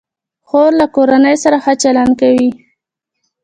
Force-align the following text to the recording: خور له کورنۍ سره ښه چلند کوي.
خور 0.47 0.71
له 0.79 0.85
کورنۍ 0.95 1.35
سره 1.43 1.57
ښه 1.63 1.73
چلند 1.83 2.13
کوي. 2.21 2.49